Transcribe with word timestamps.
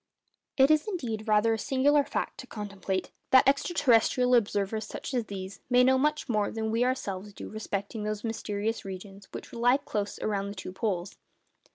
It 0.57 0.71
is, 0.71 0.87
indeed, 0.87 1.27
rather 1.27 1.53
a 1.53 1.59
singular 1.59 2.03
fact 2.03 2.39
to 2.39 2.47
contemplate, 2.47 3.11
that 3.29 3.47
ex 3.47 3.61
terrestrial 3.61 4.35
observers, 4.35 4.87
such 4.87 5.13
as 5.13 5.25
these, 5.25 5.59
may 5.69 5.83
know 5.83 5.99
much 5.99 6.27
more 6.27 6.49
than 6.49 6.71
we 6.71 6.83
ourselves 6.83 7.33
do 7.33 7.49
respecting 7.49 8.01
those 8.01 8.23
mysterious 8.23 8.83
regions 8.83 9.27
which 9.31 9.53
lie 9.53 9.77
close 9.77 10.17
around 10.17 10.47
the 10.49 10.55
two 10.55 10.71
poles. 10.73 11.17